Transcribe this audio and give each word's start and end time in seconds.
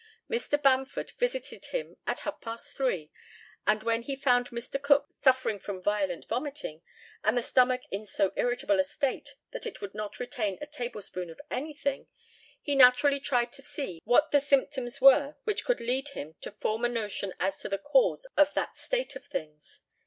Dr. 0.31 0.57
Bamford 0.57 1.11
visited 1.19 1.65
him 1.65 1.95
at 2.07 2.21
half 2.21 2.41
past 2.41 2.75
3, 2.75 3.11
and 3.67 3.83
when 3.83 4.01
he 4.01 4.15
found 4.15 4.47
Mr. 4.49 4.81
Cook 4.81 5.09
suffering 5.11 5.59
from 5.59 5.79
violent 5.79 6.25
vomiting, 6.27 6.81
and 7.23 7.37
the 7.37 7.43
stomach 7.43 7.81
in 7.91 8.07
so 8.07 8.33
irritable 8.35 8.79
a 8.79 8.83
state 8.83 9.35
that 9.51 9.67
it 9.67 9.79
would 9.79 9.93
not 9.93 10.17
retain 10.19 10.57
a 10.59 10.65
tablespoonful 10.65 11.33
of 11.33 11.41
anything, 11.51 12.07
he 12.63 12.73
naturally 12.73 13.19
tried 13.19 13.51
to 13.53 13.61
see 13.61 14.01
what 14.03 14.31
the 14.31 14.39
symptoms 14.39 14.99
were 15.01 15.35
which 15.43 15.63
could 15.65 15.79
lead 15.79 16.07
him 16.09 16.33
to 16.41 16.49
form 16.49 16.83
a 16.83 16.89
notion 16.89 17.35
as 17.39 17.59
to 17.59 17.69
the 17.69 17.77
cause 17.77 18.25
of 18.35 18.51
that 18.55 18.75
state 18.77 19.15
of 19.15 19.25
things. 19.27 19.81